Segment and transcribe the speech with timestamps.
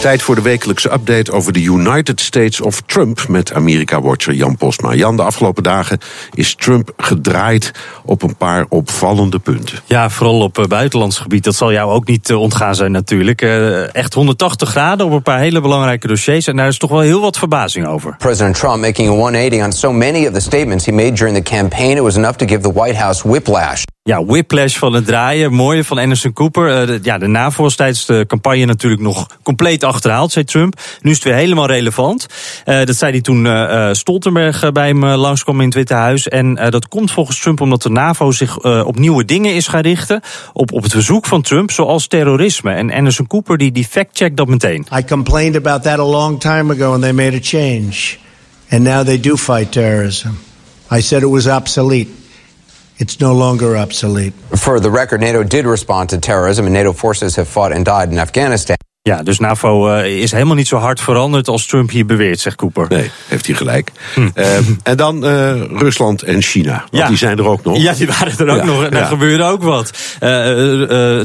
[0.00, 4.94] Tijd voor de wekelijkse update over de United States of Trump met Amerika-watcher Jan Postma.
[4.94, 5.98] Jan, de afgelopen dagen
[6.34, 7.72] is Trump gedraaid
[8.04, 9.78] op een paar opvallende punten.
[9.86, 11.44] Ja, vooral op uh, buitenlands gebied.
[11.44, 13.42] Dat zal jou ook niet uh, ontgaan zijn natuurlijk.
[13.42, 16.46] Uh, echt 180 graden op een paar hele belangrijke dossiers.
[16.46, 18.14] En daar is toch wel heel wat verbazing over.
[18.18, 21.50] President Trump making a 180 on so many of the statements he made during the
[21.56, 21.96] campaign.
[21.96, 23.82] It was enough to give the White House whiplash.
[24.02, 25.52] Ja, whiplash van het draaien.
[25.52, 26.86] Mooie van Anderson Cooper.
[26.86, 30.80] De, ja, de NAVO was tijdens de campagne natuurlijk nog compleet achterhaald, zei Trump.
[31.00, 32.26] Nu is het weer helemaal relevant.
[32.64, 36.28] Uh, dat zei hij toen uh, Stoltenberg bij hem langskwam in het Witte Huis.
[36.28, 40.20] En dat komt volgens Trump omdat de NAVO zich op nieuwe dingen is gaan richten.
[40.52, 42.72] Op, op het verzoek van Trump, zoals terrorisme.
[42.72, 44.86] En Anderson Cooper die, die fact-checkt dat meteen.
[44.98, 48.16] I complained about that a long time ago and they made a change.
[48.70, 50.38] And now they do fight terrorism.
[50.92, 52.10] I said it was obsolete.
[52.96, 54.32] It's no longer obsolete.
[54.50, 58.12] For the record, NATO did respond to terrorism, and NATO forces have fought and died
[58.12, 58.76] in Afghanistan.
[59.02, 62.56] Ja, dus NAVO uh, is helemaal niet zo hard veranderd als Trump hier beweert, zegt
[62.56, 62.86] Cooper.
[62.88, 63.92] Nee, heeft hij gelijk.
[64.14, 64.28] Hm.
[64.34, 66.72] Uh, en dan uh, Rusland en China.
[66.72, 67.08] Want ja.
[67.08, 67.78] die zijn er ook nog.
[67.78, 68.84] Ja, die waren er ook ja, nog.
[68.84, 69.06] En daar ja.
[69.06, 69.90] gebeurde ook wat.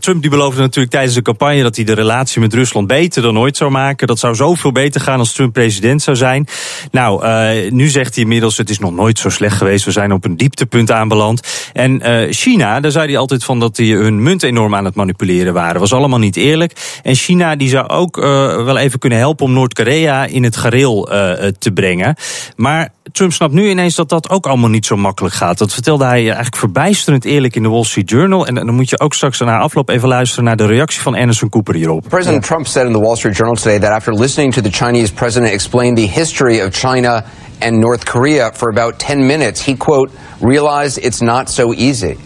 [0.00, 3.38] Trump die beloofde natuurlijk tijdens de campagne dat hij de relatie met Rusland beter dan
[3.38, 4.06] ooit zou maken.
[4.06, 6.46] Dat zou zoveel beter gaan als Trump president zou zijn.
[6.90, 7.26] Nou,
[7.70, 9.84] nu zegt hij inmiddels: het is nog nooit zo slecht geweest.
[9.84, 11.40] We zijn op een dieptepunt aanbeland.
[11.72, 15.54] En China, daar zei hij altijd van dat die hun munt enorm aan het manipuleren
[15.54, 15.80] waren.
[15.80, 17.00] Was allemaal niet eerlijk.
[17.02, 18.24] En China die zou ook uh,
[18.64, 22.16] wel even kunnen helpen om Noord-Korea in het gareel uh, te brengen.
[22.56, 25.58] Maar Trump snapt nu ineens dat dat ook allemaal niet zo makkelijk gaat.
[25.58, 28.46] Dat vertelde hij eigenlijk verbijsterend eerlijk in de Wall Street Journal.
[28.46, 31.48] En dan moet je ook straks na afloop even luisteren naar de reactie van Anderson
[31.48, 32.08] Cooper hierop.
[32.08, 35.12] President Trump said in the Wall Street Journal today that after listening to the Chinese
[35.12, 37.24] president explain the history of China
[37.58, 42.16] and North Korea for about 10 minutes, he quote realized it's not so easy.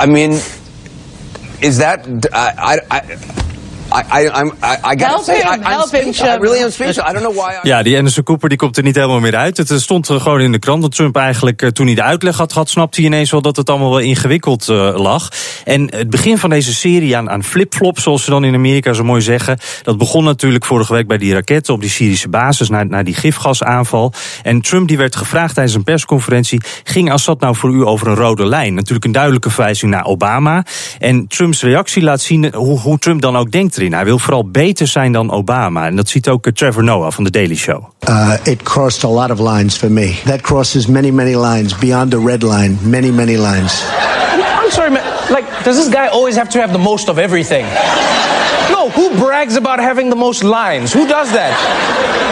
[0.00, 0.30] I mean,
[1.60, 3.45] is that I, I, I
[3.92, 4.28] I, I,
[4.92, 6.20] I, help say, him, I, I'm help him, speechless.
[6.20, 6.98] I really am speechless.
[6.98, 7.52] I don't know why.
[7.52, 7.68] I...
[7.68, 9.56] Ja, die Anderson Cooper die komt er niet helemaal meer uit.
[9.56, 12.52] Het stond er gewoon in de krant dat Trump eigenlijk, toen hij de uitleg had
[12.52, 15.28] gehad, snapte hij ineens wel dat het allemaal wel ingewikkeld uh, lag.
[15.64, 19.04] En het begin van deze serie aan, aan flip-flop, zoals ze dan in Amerika zo
[19.04, 22.86] mooi zeggen, dat begon natuurlijk vorige week bij die raketten op die Syrische basis, naar,
[22.86, 24.12] naar die gifgasaanval.
[24.42, 28.14] En Trump die werd gevraagd tijdens een persconferentie, ging Assad nou voor u over een
[28.14, 28.74] rode lijn?
[28.74, 30.64] Natuurlijk een duidelijke verwijzing naar Obama.
[30.98, 33.92] En Trumps reactie laat zien hoe, hoe Trump dan ook denkt erin.
[33.92, 35.86] Hij wil vooral beter zijn dan Obama.
[35.86, 37.84] En dat ziet ook Trevor Noah van The Daily Show.
[38.08, 40.18] Uh, it crossed a lot of lines for me.
[40.24, 42.76] That crosses many, many lines beyond the red line.
[42.82, 43.82] Many, many lines.
[44.64, 45.02] I'm sorry, man.
[45.30, 47.64] Like, does this guy always have to have the most of everything?
[48.86, 50.92] No, who brags about having the most lines?
[50.92, 51.52] Who does that?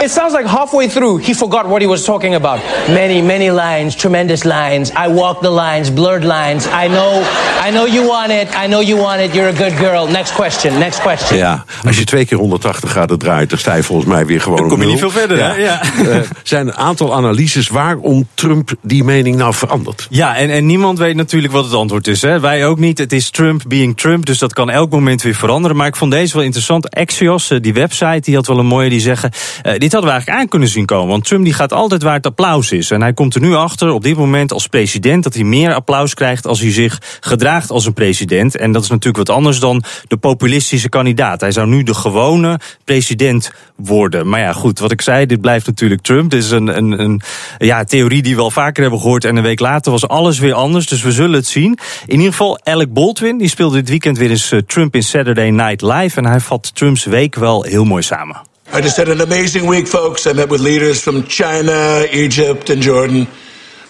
[0.03, 2.59] It sounds like halfway through he forgot what he was talking about.
[2.87, 4.91] Many, many lines, tremendous lines.
[4.91, 6.67] I walk the lines, blurred lines.
[6.67, 7.23] I know,
[7.67, 8.47] I know you want it.
[8.63, 9.33] I know you want it.
[9.33, 10.07] You're a good girl.
[10.07, 10.79] Next question.
[10.79, 11.37] Next question.
[11.37, 14.57] Ja, als je twee keer 180 graden draait, dan sta je volgens mij weer gewoon.
[14.57, 15.37] Dan kom je niet veel verder.
[15.37, 15.53] Ja.
[15.53, 15.61] Hè?
[15.61, 15.81] Ja.
[16.45, 20.07] Er zijn een aantal analyses waarom Trump die mening nou verandert.
[20.09, 22.21] Ja, en, en niemand weet natuurlijk wat het antwoord is.
[22.21, 22.39] Hè?
[22.39, 22.97] Wij ook niet.
[22.97, 25.77] Het is Trump being Trump, dus dat kan elk moment weer veranderen.
[25.77, 26.95] Maar ik vond deze wel interessant.
[26.95, 29.31] Axios, die website, die had wel een mooie, die zeggen...
[29.33, 31.07] Uh, dit hadden we eigenlijk aan kunnen zien komen.
[31.07, 32.91] Want Trump die gaat altijd waar het applaus is.
[32.91, 35.23] En hij komt er nu achter, op dit moment als president...
[35.23, 38.57] dat hij meer applaus krijgt als hij zich gedraagt als een president.
[38.57, 41.41] En dat is natuurlijk wat anders dan de populistische kandidaat.
[41.41, 44.29] Hij zou nu de gewone president worden.
[44.29, 46.31] Maar ja, goed, wat ik zei, dit blijft natuurlijk Trump.
[46.31, 47.21] Dit is een, een, een
[47.57, 49.25] ja, theorie die we al vaker hebben gehoord.
[49.25, 51.77] En een week later was alles weer anders, dus we zullen het zien.
[52.05, 55.81] In ieder geval, Alec Baldwin, die speelde dit weekend weer eens Trump in Saturday Night
[55.81, 56.17] Live.
[56.17, 58.41] En hij vat Trumps week wel heel mooi samen.
[58.73, 60.25] I just had an amazing week, folks.
[60.25, 63.27] I met with leaders from China, Egypt, and Jordan.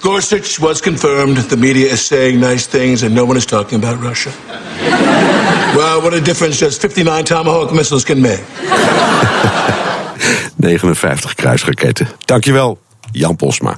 [0.01, 1.37] Gorsuch was confirmed.
[1.37, 4.31] The media is saying nice things, and no one is talking about Russia.
[5.75, 8.43] well, what a difference just 59 Tomahawk missiles can make.
[10.61, 12.07] 59 kruisraketten.
[12.27, 12.77] Dankjewel,
[13.13, 13.77] Jan Posma.